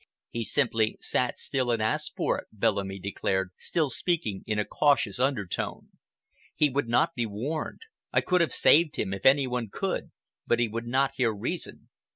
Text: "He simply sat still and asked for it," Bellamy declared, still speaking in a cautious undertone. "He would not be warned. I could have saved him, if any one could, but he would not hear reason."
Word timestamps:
"He 0.31 0.43
simply 0.43 0.97
sat 0.99 1.37
still 1.37 1.69
and 1.69 1.79
asked 1.79 2.15
for 2.15 2.39
it," 2.39 2.47
Bellamy 2.51 2.97
declared, 2.97 3.51
still 3.55 3.91
speaking 3.91 4.43
in 4.47 4.57
a 4.57 4.65
cautious 4.65 5.19
undertone. 5.19 5.89
"He 6.55 6.71
would 6.71 6.87
not 6.87 7.13
be 7.13 7.27
warned. 7.27 7.81
I 8.11 8.21
could 8.21 8.41
have 8.41 8.51
saved 8.51 8.95
him, 8.95 9.13
if 9.13 9.27
any 9.27 9.45
one 9.45 9.69
could, 9.71 10.09
but 10.47 10.57
he 10.57 10.67
would 10.67 10.87
not 10.87 11.11
hear 11.17 11.31
reason." 11.31 11.89